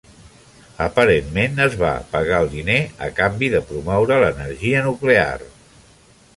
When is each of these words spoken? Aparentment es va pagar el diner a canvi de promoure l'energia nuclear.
Aparentment 0.85 1.61
es 1.65 1.75
va 1.81 1.91
pagar 2.15 2.41
el 2.45 2.49
diner 2.55 2.79
a 3.09 3.11
canvi 3.21 3.53
de 3.57 3.63
promoure 3.69 4.21
l'energia 4.25 4.85
nuclear. 4.91 5.31